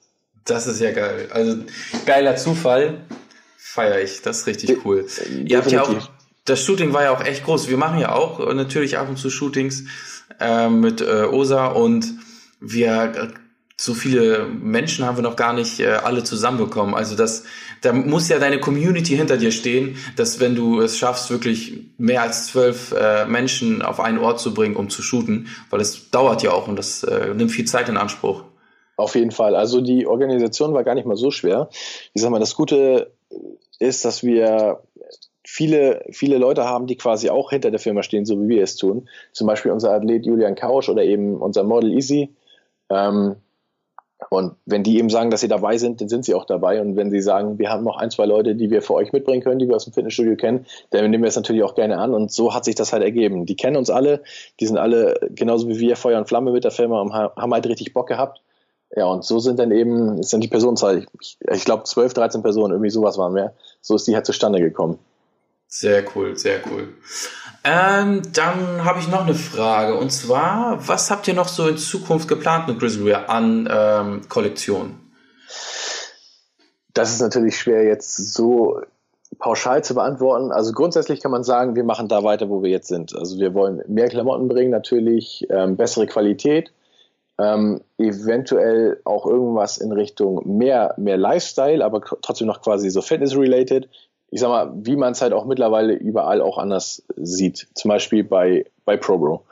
Das 0.46 0.68
ist 0.68 0.82
ja 0.82 0.92
geil. 0.92 1.28
Also 1.32 1.58
geiler 2.06 2.36
Zufall. 2.36 3.02
Feier 3.58 4.02
ich. 4.02 4.22
Das 4.22 4.40
ist 4.40 4.48
richtig 4.48 4.86
cool. 4.86 5.04
Definitiv. 5.04 5.50
Ihr 5.50 5.58
habt 5.58 5.72
ja 5.72 5.84
auch, 5.84 6.10
das 6.46 6.64
Shooting 6.64 6.94
war 6.94 7.04
ja 7.04 7.12
auch 7.12 7.24
echt 7.24 7.46
groß. 7.46 7.70
Wir 7.70 7.78
machen 7.78 8.00
ja 8.00 8.14
auch 8.14 8.54
natürlich 8.54 8.98
ab 8.98 9.10
und 9.10 9.18
zu 9.18 9.30
Shootings 9.30 9.86
äh, 10.40 10.70
mit 10.70 11.02
äh, 11.02 11.26
OSA 11.26 11.68
und 11.68 12.16
wir 12.60 13.32
so 13.81 13.93
viele 13.93 14.45
Menschen 14.45 15.05
haben 15.05 15.15
wir 15.15 15.21
noch 15.21 15.38
gar 15.38 15.53
nicht 15.53 15.79
äh, 15.79 15.88
alle 15.88 16.25
zusammenbekommen. 16.25 16.95
Also 16.95 17.15
das, 17.15 17.45
da 17.81 17.93
muss 17.93 18.27
ja 18.27 18.38
deine 18.38 18.59
Community 18.59 19.15
hinter 19.15 19.38
dir 19.38 19.53
stehen, 19.53 19.95
dass 20.17 20.41
wenn 20.41 20.53
du 20.53 20.81
es 20.81 20.98
schaffst, 20.98 21.31
wirklich 21.31 21.86
mehr 21.98 22.21
als 22.21 22.48
zwölf 22.48 22.91
äh, 22.91 23.25
Menschen 23.25 23.81
auf 23.81 24.01
einen 24.01 24.17
Ort 24.17 24.41
zu 24.41 24.53
bringen, 24.53 24.75
um 24.75 24.89
zu 24.89 25.01
shooten, 25.01 25.48
weil 25.69 25.79
es 25.79 26.12
dauert 26.12 26.43
ja 26.43 26.51
auch 26.51 26.67
und 26.67 26.75
das 26.75 27.03
äh, 27.03 27.33
nimmt 27.33 27.51
viel 27.51 27.63
Zeit 27.63 27.88
in 27.88 27.95
Anspruch. 27.95 28.43
Auf 28.98 29.15
jeden 29.15 29.31
Fall. 29.31 29.55
Also 29.55 29.79
die 29.79 30.07
Organisation 30.07 30.74
war 30.74 30.83
gar 30.83 30.93
nicht 30.93 31.07
mal 31.07 31.15
so 31.15 31.31
schwer. 31.31 31.69
Ich 32.13 32.21
sag 32.21 32.31
mal, 32.31 32.39
das 32.39 32.55
Gute 32.55 33.13
ist, 33.79 34.03
dass 34.03 34.24
wir 34.24 34.83
viele, 35.48 36.03
viele 36.12 36.38
Leute 36.38 36.65
haben, 36.65 36.86
die 36.86 36.98
quasi 36.98 37.29
auch 37.29 37.51
hinter 37.51 37.71
der 37.71 37.79
Firma 37.79 38.03
stehen, 38.03 38.25
so 38.25 38.41
wie 38.41 38.50
wir 38.50 38.62
es 38.62 38.75
tun. 38.75 39.07
Zum 39.31 39.48
Beispiel 39.48 39.71
unser 39.71 39.93
Athlet 39.93 40.25
Julian 40.25 40.55
Kausch 40.55 40.89
oder 40.89 41.05
eben 41.05 41.38
unser 41.38 41.63
Model 41.63 41.93
Easy. 41.93 42.36
Ähm, 42.89 43.38
und 44.30 44.56
wenn 44.66 44.84
die 44.84 44.98
eben 44.98 45.10
sagen, 45.10 45.32
dass 45.32 45.40
sie 45.40 45.48
dabei 45.48 45.78
sind, 45.78 46.02
dann 46.02 46.10
sind 46.10 46.26
sie 46.26 46.36
auch 46.36 46.44
dabei. 46.44 46.82
Und 46.82 46.98
wenn 46.98 47.10
sie 47.10 47.22
sagen, 47.22 47.58
wir 47.58 47.70
haben 47.70 47.86
noch 47.86 47.98
ein, 47.98 48.12
zwei 48.12 48.26
Leute, 48.26 48.54
die 48.54 48.70
wir 48.70 48.82
für 48.82 48.96
euch 48.96 49.14
mitbringen 49.14 49.42
können, 49.42 49.60
die 49.60 49.68
wir 49.70 49.78
aus 49.78 49.86
dem 49.86 49.94
Fitnessstudio 49.94 50.36
kennen, 50.36 50.66
dann 50.90 51.10
nehmen 51.10 51.24
wir 51.24 51.30
es 51.30 51.38
natürlich 51.38 51.64
auch 51.64 51.74
gerne 51.74 51.98
an. 51.98 52.14
Und 52.14 52.32
so 52.32 52.54
hat 52.54 52.66
sich 52.66 52.76
das 52.76 52.92
halt 52.92 53.02
ergeben. 53.02 53.46
Die 53.46 53.56
kennen 53.56 53.78
uns 53.78 53.90
alle, 53.90 54.22
die 54.60 54.68
sind 54.68 54.78
alle 54.78 55.20
genauso 55.30 55.70
wie 55.70 55.80
wir 55.80 55.96
Feuer 55.96 56.20
und 56.20 56.28
Flamme 56.28 56.52
mit 56.52 56.66
der 56.66 56.72
Firma 56.72 57.00
und 57.02 57.14
haben 57.14 57.54
halt 57.54 57.66
richtig 57.68 57.94
Bock 57.94 58.08
gehabt. 58.08 58.42
Ja, 58.94 59.06
und 59.06 59.24
so 59.24 59.40
sind 59.40 59.58
dann 59.58 59.72
eben, 59.72 60.22
sind 60.22 60.44
die 60.44 60.48
Personenzahl, 60.48 61.06
ich, 61.22 61.38
ich 61.52 61.64
glaube 61.64 61.84
12, 61.84 62.14
13 62.14 62.42
Personen, 62.42 62.74
irgendwie 62.74 62.90
sowas 62.90 63.18
waren 63.18 63.36
wir. 63.36 63.54
So 63.82 63.96
ist 63.96 64.08
die 64.08 64.16
halt 64.16 64.26
zustande 64.26 64.60
gekommen. 64.60 65.00
Sehr 65.72 66.04
cool, 66.16 66.36
sehr 66.36 66.62
cool. 66.68 66.96
Ähm, 67.64 68.24
dann 68.34 68.84
habe 68.84 69.00
ich 69.00 69.08
noch 69.08 69.24
eine 69.24 69.36
Frage 69.36 69.96
und 69.96 70.12
zwar, 70.12 70.88
was 70.88 71.12
habt 71.12 71.28
ihr 71.28 71.36
noch 71.36 71.48
so 71.48 71.68
in 71.68 71.78
Zukunft 71.78 72.28
geplant 72.28 72.68
mit 72.68 72.80
Grizzlyware 72.80 73.30
an 73.30 73.70
ähm, 73.72 74.22
Kollektionen? 74.30 75.14
Das 76.96 77.12
ist 77.12 77.22
natürlich 77.22 77.60
schwer 77.60 77.84
jetzt 77.84 78.34
so 78.34 78.82
pauschal 79.38 79.84
zu 79.84 79.94
beantworten. 79.94 80.52
Also 80.52 80.72
grundsätzlich 80.72 81.22
kann 81.22 81.32
man 81.32 81.44
sagen, 81.44 81.76
wir 81.76 81.84
machen 81.84 82.08
da 82.08 82.24
weiter, 82.24 82.50
wo 82.50 82.64
wir 82.64 82.72
jetzt 82.72 82.88
sind. 82.88 83.16
Also 83.16 83.40
wir 83.40 83.54
wollen 83.54 83.84
mehr 83.88 84.08
Klamotten 84.08 84.48
bringen, 84.48 84.72
natürlich 84.72 85.46
ähm, 85.52 85.78
bessere 85.78 86.08
Qualität, 86.08 86.72
ähm, 87.38 87.82
eventuell 88.00 89.00
auch 89.06 89.28
irgendwas 89.28 89.78
in 89.78 89.92
Richtung 89.92 90.58
mehr, 90.58 90.96
mehr 90.98 91.18
Lifestyle, 91.18 91.86
aber 91.86 92.02
trotzdem 92.02 92.48
noch 92.48 92.64
quasi 92.64 92.90
so 92.90 93.04
Fitness-related 93.04 93.88
ich 94.31 94.39
sag 94.39 94.50
mal, 94.50 94.71
wie 94.75 94.95
man 94.95 95.13
es 95.13 95.21
halt 95.21 95.33
auch 95.33 95.45
mittlerweile 95.45 95.93
überall 95.93 96.41
auch 96.41 96.57
anders 96.57 97.03
sieht. 97.15 97.67
Zum 97.74 97.89
Beispiel 97.89 98.24
bei, 98.24 98.65
bei 98.86 98.95
ProBro. 98.98 99.43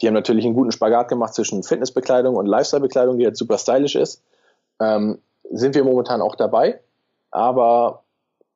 Die 0.00 0.06
haben 0.06 0.14
natürlich 0.14 0.44
einen 0.44 0.54
guten 0.54 0.72
Spagat 0.72 1.08
gemacht 1.08 1.34
zwischen 1.34 1.62
Fitnessbekleidung 1.62 2.36
und 2.36 2.46
Lifestyle-Bekleidung, 2.46 3.18
die 3.18 3.24
halt 3.24 3.36
super 3.36 3.58
stylisch 3.58 3.94
ist. 3.94 4.22
Ähm, 4.80 5.18
sind 5.50 5.74
wir 5.74 5.84
momentan 5.84 6.20
auch 6.20 6.34
dabei, 6.34 6.80
aber 7.30 8.02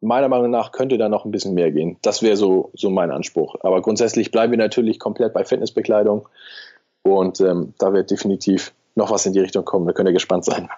meiner 0.00 0.28
Meinung 0.28 0.50
nach 0.50 0.72
könnte 0.72 0.98
da 0.98 1.08
noch 1.08 1.24
ein 1.24 1.30
bisschen 1.30 1.54
mehr 1.54 1.70
gehen. 1.70 1.96
Das 2.02 2.22
wäre 2.22 2.36
so, 2.36 2.70
so 2.74 2.90
mein 2.90 3.10
Anspruch. 3.10 3.56
Aber 3.60 3.80
grundsätzlich 3.80 4.30
bleiben 4.30 4.50
wir 4.52 4.58
natürlich 4.58 4.98
komplett 4.98 5.32
bei 5.32 5.44
Fitnessbekleidung 5.44 6.28
und 7.02 7.40
ähm, 7.40 7.74
da 7.78 7.92
wird 7.92 8.10
definitiv 8.10 8.72
noch 8.94 9.10
was 9.10 9.24
in 9.24 9.32
die 9.32 9.40
Richtung 9.40 9.64
kommen. 9.64 9.86
Da 9.86 9.92
könnt 9.92 10.08
ihr 10.08 10.12
gespannt 10.12 10.44
sein. 10.44 10.68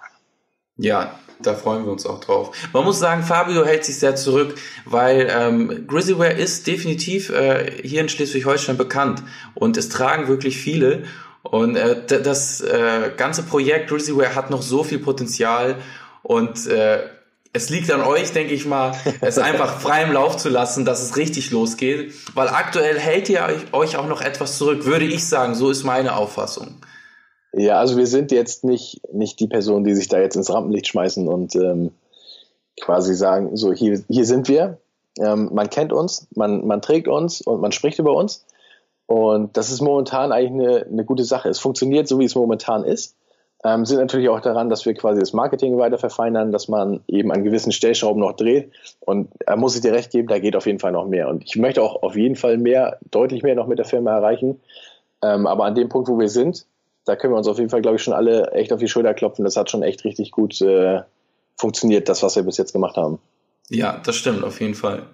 Ja, 0.77 1.19
da 1.41 1.53
freuen 1.53 1.85
wir 1.85 1.91
uns 1.91 2.05
auch 2.05 2.19
drauf. 2.19 2.55
Man 2.73 2.83
muss 2.83 2.99
sagen, 2.99 3.23
Fabio 3.23 3.65
hält 3.65 3.85
sich 3.85 3.99
sehr 3.99 4.15
zurück, 4.15 4.55
weil 4.85 5.27
ähm, 5.29 5.85
Grizzlyware 5.87 6.33
ist 6.33 6.67
definitiv 6.67 7.29
äh, 7.29 7.71
hier 7.83 8.01
in 8.01 8.09
Schleswig-Holstein 8.09 8.77
bekannt 8.77 9.23
und 9.55 9.77
es 9.77 9.89
tragen 9.89 10.27
wirklich 10.27 10.57
viele. 10.57 11.03
Und 11.43 11.75
äh, 11.75 12.05
das 12.05 12.61
äh, 12.61 13.11
ganze 13.17 13.43
Projekt 13.43 13.89
Grizzlyware 13.89 14.35
hat 14.35 14.49
noch 14.49 14.61
so 14.61 14.83
viel 14.83 14.99
Potenzial 14.99 15.75
und 16.21 16.67
äh, 16.67 17.03
es 17.55 17.69
liegt 17.69 17.91
an 17.91 18.01
euch, 18.01 18.31
denke 18.31 18.53
ich 18.53 18.65
mal, 18.65 18.95
es 19.21 19.37
einfach 19.37 19.79
frei 19.79 20.03
im 20.03 20.11
Lauf 20.11 20.37
zu 20.37 20.49
lassen, 20.49 20.85
dass 20.85 21.03
es 21.03 21.15
richtig 21.15 21.51
losgeht, 21.51 22.13
weil 22.33 22.49
aktuell 22.49 22.99
hält 22.99 23.29
ihr 23.29 23.47
euch 23.71 23.95
auch 23.95 24.07
noch 24.07 24.21
etwas 24.21 24.57
zurück, 24.57 24.85
würde 24.85 25.05
ich 25.05 25.25
sagen. 25.27 25.53
So 25.53 25.69
ist 25.69 25.83
meine 25.83 26.15
Auffassung. 26.15 26.81
Ja, 27.53 27.79
also 27.79 27.97
wir 27.97 28.07
sind 28.07 28.31
jetzt 28.31 28.63
nicht, 28.63 29.01
nicht 29.13 29.39
die 29.39 29.47
Personen, 29.47 29.83
die 29.83 29.93
sich 29.93 30.07
da 30.07 30.19
jetzt 30.19 30.35
ins 30.35 30.51
Rampenlicht 30.51 30.87
schmeißen 30.87 31.27
und 31.27 31.55
ähm, 31.55 31.91
quasi 32.81 33.13
sagen, 33.13 33.55
so 33.55 33.71
hier, 33.71 34.03
hier 34.09 34.25
sind 34.25 34.47
wir. 34.47 34.79
Ähm, 35.19 35.51
man 35.53 35.69
kennt 35.69 35.93
uns, 35.93 36.27
man, 36.35 36.65
man 36.65 36.81
trägt 36.81 37.07
uns 37.07 37.41
und 37.41 37.61
man 37.61 37.71
spricht 37.71 37.99
über 37.99 38.15
uns. 38.15 38.43
Und 39.05 39.55
das 39.55 39.69
ist 39.69 39.81
momentan 39.81 40.31
eigentlich 40.31 40.67
eine, 40.67 40.85
eine 40.85 41.05
gute 41.05 41.23
Sache. 41.23 41.49
Es 41.49 41.59
funktioniert 41.59 42.07
so, 42.07 42.17
wie 42.17 42.25
es 42.25 42.33
momentan 42.33 42.83
ist. 42.83 43.15
Ähm, 43.63 43.85
sind 43.85 43.99
natürlich 43.99 44.29
auch 44.29 44.41
daran, 44.41 44.69
dass 44.69 44.85
wir 44.85 44.95
quasi 44.95 45.19
das 45.19 45.33
Marketing 45.33 45.77
weiter 45.77 45.99
verfeinern, 45.99 46.51
dass 46.51 46.67
man 46.67 47.01
eben 47.07 47.31
an 47.31 47.43
gewissen 47.43 47.71
Stellschrauben 47.71 48.19
noch 48.19 48.33
dreht. 48.33 48.71
Und 48.99 49.29
da 49.45 49.55
muss 49.55 49.75
ich 49.75 49.81
dir 49.81 49.93
recht 49.93 50.11
geben, 50.11 50.27
da 50.27 50.39
geht 50.39 50.55
auf 50.55 50.65
jeden 50.65 50.79
Fall 50.79 50.91
noch 50.91 51.07
mehr. 51.07 51.29
Und 51.29 51.43
ich 51.45 51.55
möchte 51.55 51.83
auch 51.83 52.01
auf 52.01 52.15
jeden 52.15 52.35
Fall 52.35 52.57
mehr, 52.57 52.97
deutlich 53.11 53.43
mehr 53.43 53.55
noch 53.55 53.67
mit 53.67 53.77
der 53.77 53.85
Firma 53.85 54.11
erreichen. 54.15 54.59
Ähm, 55.21 55.45
aber 55.45 55.65
an 55.65 55.75
dem 55.75 55.89
Punkt, 55.89 56.09
wo 56.09 56.17
wir 56.19 56.29
sind, 56.29 56.65
da 57.05 57.15
können 57.15 57.33
wir 57.33 57.37
uns 57.37 57.47
auf 57.47 57.57
jeden 57.57 57.69
Fall, 57.69 57.81
glaube 57.81 57.97
ich, 57.97 58.03
schon 58.03 58.13
alle 58.13 58.51
echt 58.51 58.71
auf 58.71 58.79
die 58.79 58.87
Schulter 58.87 59.13
klopfen. 59.13 59.45
Das 59.45 59.57
hat 59.57 59.69
schon 59.69 59.83
echt 59.83 60.03
richtig 60.05 60.31
gut 60.31 60.61
äh, 60.61 61.01
funktioniert, 61.57 62.09
das, 62.09 62.23
was 62.23 62.35
wir 62.35 62.43
bis 62.43 62.57
jetzt 62.57 62.73
gemacht 62.73 62.97
haben. 62.97 63.19
Ja, 63.69 64.01
das 64.05 64.15
stimmt, 64.15 64.43
auf 64.43 64.59
jeden 64.61 64.75
Fall. 64.75 65.07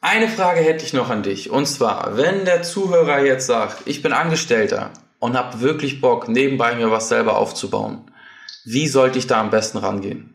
Eine 0.00 0.28
Frage 0.28 0.60
hätte 0.60 0.84
ich 0.84 0.92
noch 0.92 1.10
an 1.10 1.22
dich. 1.22 1.50
Und 1.50 1.66
zwar, 1.66 2.16
wenn 2.16 2.44
der 2.44 2.62
Zuhörer 2.62 3.24
jetzt 3.24 3.46
sagt, 3.46 3.86
ich 3.86 4.02
bin 4.02 4.12
Angestellter 4.12 4.90
und 5.18 5.36
habe 5.36 5.60
wirklich 5.60 6.00
Bock, 6.00 6.28
nebenbei 6.28 6.74
mir 6.74 6.90
was 6.90 7.08
selber 7.08 7.38
aufzubauen, 7.38 8.10
wie 8.64 8.86
sollte 8.86 9.18
ich 9.18 9.26
da 9.26 9.40
am 9.40 9.50
besten 9.50 9.78
rangehen? 9.78 10.34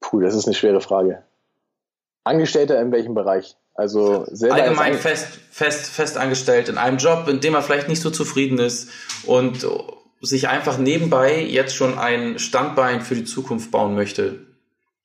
Puh, 0.00 0.20
das 0.20 0.34
ist 0.34 0.46
eine 0.46 0.54
schwere 0.54 0.80
Frage. 0.80 1.24
Angestellter 2.24 2.80
in 2.80 2.90
welchem 2.92 3.14
Bereich? 3.14 3.56
Also 3.74 4.24
selber 4.30 4.54
allgemein 4.54 4.94
fest, 4.94 5.26
fest, 5.50 5.86
fest 5.86 6.16
angestellt 6.16 6.68
in 6.68 6.78
einem 6.78 6.98
Job, 6.98 7.26
in 7.28 7.40
dem 7.40 7.54
er 7.54 7.62
vielleicht 7.62 7.88
nicht 7.88 8.00
so 8.00 8.10
zufrieden 8.10 8.58
ist 8.58 8.88
und 9.26 9.66
sich 10.20 10.48
einfach 10.48 10.78
nebenbei 10.78 11.42
jetzt 11.42 11.74
schon 11.74 11.98
ein 11.98 12.38
Standbein 12.38 13.00
für 13.00 13.14
die 13.14 13.24
Zukunft 13.24 13.70
bauen 13.70 13.94
möchte. 13.94 14.40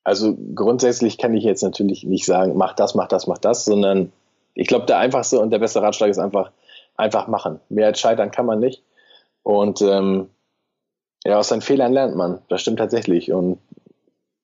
Also 0.04 0.36
grundsätzlich 0.54 1.18
kann 1.18 1.34
ich 1.34 1.44
jetzt 1.44 1.62
natürlich 1.62 2.04
nicht 2.04 2.24
sagen, 2.24 2.56
mach 2.56 2.74
das, 2.74 2.94
mach 2.94 3.08
das, 3.08 3.26
mach 3.26 3.38
das, 3.38 3.64
sondern 3.64 4.12
ich 4.54 4.66
glaube, 4.66 4.86
der 4.86 4.98
einfachste 4.98 5.40
und 5.40 5.50
der 5.50 5.58
beste 5.58 5.82
Ratschlag 5.82 6.10
ist 6.10 6.18
einfach, 6.18 6.50
einfach 6.96 7.26
machen. 7.26 7.60
Mehr 7.68 7.86
als 7.86 8.00
scheitern 8.00 8.30
kann 8.30 8.46
man 8.46 8.60
nicht. 8.60 8.82
Und 9.42 9.82
ähm, 9.82 10.30
ja, 11.24 11.38
aus 11.38 11.48
seinen 11.48 11.60
Fehlern 11.60 11.92
lernt 11.92 12.16
man. 12.16 12.40
Das 12.48 12.62
stimmt 12.62 12.78
tatsächlich. 12.78 13.32
Und 13.32 13.58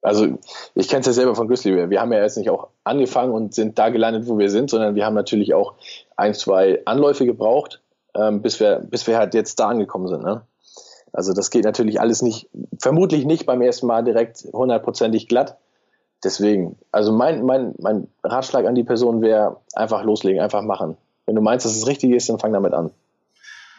also 0.07 0.39
ich 0.77 0.89
kenne 0.89 1.01
es 1.01 1.07
ja 1.07 1.13
selber 1.13 1.35
von 1.35 1.49
Grizzly 1.49 1.91
Wir 1.91 2.01
haben 2.01 2.13
ja 2.13 2.23
jetzt 2.23 2.37
nicht 2.37 2.49
auch 2.49 2.69
angefangen 2.85 3.33
und 3.33 3.55
sind 3.55 3.77
da 3.77 3.89
gelandet, 3.89 4.29
wo 4.29 4.39
wir 4.39 4.51
sind, 4.51 4.71
sondern 4.71 4.95
wir 4.95 5.05
haben 5.05 5.15
natürlich 5.15 5.53
auch 5.53 5.75
ein, 6.15 6.33
zwei 6.33 6.81
Anläufe 6.85 7.27
gebraucht, 7.27 7.83
ähm, 8.15 8.41
bis, 8.41 8.61
wir, 8.61 8.77
bis 8.89 9.09
wir 9.09 9.19
halt 9.19 9.35
jetzt 9.35 9.59
da 9.59 9.67
angekommen 9.67 10.07
sind. 10.07 10.23
Ne? 10.23 10.43
Also 11.13 11.33
das 11.33 11.51
geht 11.51 11.65
natürlich 11.65 12.01
alles 12.01 12.23
nicht, 12.23 12.49
vermutlich 12.79 13.25
nicht 13.25 13.47
beim 13.47 13.61
ersten 13.63 13.89
Mal 13.89 14.05
direkt 14.05 14.47
hundertprozentig 14.53 15.27
glatt. 15.27 15.57
Deswegen, 16.23 16.79
also 16.93 17.11
mein, 17.11 17.45
mein, 17.45 17.75
mein 17.79 18.07
Ratschlag 18.23 18.65
an 18.65 18.77
die 18.77 18.85
Person 18.85 19.23
wäre 19.23 19.57
einfach 19.75 20.05
loslegen, 20.05 20.41
einfach 20.41 20.63
machen. 20.63 20.97
Wenn 21.25 21.35
du 21.35 21.43
meinst, 21.43 21.67
dass 21.67 21.77
es 21.77 21.89
richtig 21.89 22.13
ist, 22.13 22.29
dann 22.29 22.39
fang 22.39 22.53
damit 22.53 22.75
an. 22.75 22.93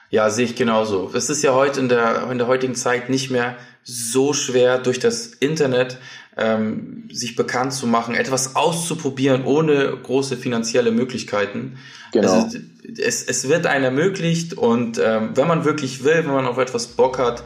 Ja, 0.09 0.29
sehe 0.29 0.45
ich 0.45 0.55
genauso. 0.55 1.11
Es 1.13 1.29
ist 1.29 1.43
ja 1.43 1.53
heute 1.53 1.79
in 1.79 1.89
der, 1.89 2.29
in 2.31 2.37
der 2.37 2.47
heutigen 2.47 2.75
Zeit 2.75 3.09
nicht 3.09 3.29
mehr 3.29 3.55
so 3.83 4.33
schwer, 4.33 4.77
durch 4.77 4.99
das 4.99 5.27
Internet 5.27 5.97
ähm, 6.37 7.09
sich 7.11 7.35
bekannt 7.35 7.73
zu 7.73 7.87
machen, 7.87 8.15
etwas 8.15 8.55
auszuprobieren 8.55 9.43
ohne 9.43 9.97
große 9.97 10.37
finanzielle 10.37 10.91
Möglichkeiten. 10.91 11.77
Genau. 12.13 12.43
Also, 12.43 12.59
es, 12.97 13.23
es 13.23 13.49
wird 13.49 13.65
einem 13.65 13.85
ermöglicht 13.85 14.53
und 14.53 14.99
ähm, 15.03 15.31
wenn 15.35 15.47
man 15.47 15.65
wirklich 15.65 16.03
will, 16.03 16.17
wenn 16.17 16.33
man 16.33 16.45
auf 16.45 16.57
etwas 16.57 16.87
Bock 16.87 17.17
hat, 17.17 17.43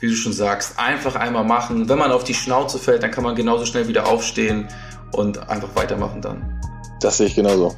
wie 0.00 0.08
du 0.08 0.14
schon 0.14 0.32
sagst, 0.32 0.78
einfach 0.78 1.14
einmal 1.14 1.44
machen. 1.44 1.88
Wenn 1.88 1.98
man 1.98 2.10
auf 2.10 2.24
die 2.24 2.34
Schnauze 2.34 2.78
fällt, 2.78 3.02
dann 3.02 3.10
kann 3.10 3.22
man 3.22 3.36
genauso 3.36 3.66
schnell 3.66 3.86
wieder 3.86 4.08
aufstehen 4.08 4.66
und 5.12 5.50
einfach 5.50 5.68
weitermachen 5.74 6.22
dann. 6.22 6.60
Das 7.00 7.18
sehe 7.18 7.26
ich 7.26 7.34
genauso. 7.34 7.76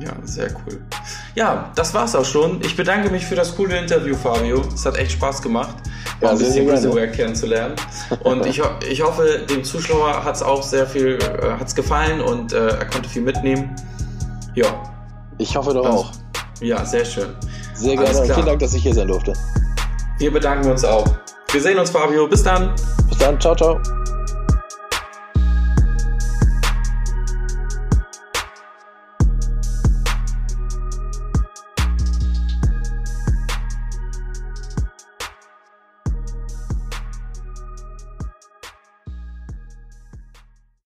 Ja, 0.00 0.12
sehr 0.24 0.48
cool. 0.66 0.80
Ja, 1.34 1.70
das 1.74 1.92
war's 1.92 2.14
auch 2.14 2.24
schon. 2.24 2.60
Ich 2.62 2.76
bedanke 2.76 3.10
mich 3.10 3.26
für 3.26 3.34
das 3.34 3.54
coole 3.54 3.78
Interview, 3.78 4.16
Fabio. 4.16 4.62
Es 4.74 4.86
hat 4.86 4.96
echt 4.96 5.12
Spaß 5.12 5.42
gemacht, 5.42 5.76
ja, 6.20 6.30
ein 6.30 6.38
bisschen 6.38 6.66
Grizzlyware 6.66 7.10
kennenzulernen. 7.10 7.76
Und 8.24 8.46
ich, 8.46 8.62
ich 8.88 9.02
hoffe, 9.02 9.44
dem 9.50 9.64
Zuschauer 9.64 10.24
hat 10.24 10.36
es 10.36 10.42
auch 10.42 10.62
sehr 10.62 10.86
viel 10.86 11.18
äh, 11.18 11.52
hat's 11.58 11.74
gefallen 11.74 12.20
und 12.20 12.52
äh, 12.52 12.68
er 12.68 12.86
konnte 12.86 13.08
viel 13.08 13.22
mitnehmen. 13.22 13.76
Ja. 14.54 14.66
Ich 15.38 15.56
hoffe 15.56 15.74
doch 15.74 15.86
auch. 15.86 16.12
Ja, 16.60 16.84
sehr 16.84 17.04
schön. 17.04 17.28
Sehr 17.74 17.96
gerne. 17.96 18.24
Vielen 18.24 18.46
Dank, 18.46 18.60
dass 18.60 18.74
ich 18.74 18.82
hier 18.82 18.94
sein 18.94 19.08
durfte. 19.08 19.32
Wir 20.18 20.32
bedanken 20.32 20.70
uns 20.70 20.84
auch. 20.84 21.06
Wir 21.50 21.60
sehen 21.60 21.78
uns, 21.78 21.90
Fabio. 21.90 22.28
Bis 22.28 22.42
dann. 22.42 22.74
Bis 23.08 23.18
dann. 23.18 23.40
Ciao, 23.40 23.54
ciao. 23.54 23.80